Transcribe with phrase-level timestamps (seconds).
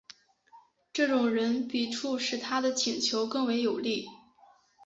[0.91, 4.07] 这种个人笔触使他的请求更为有力。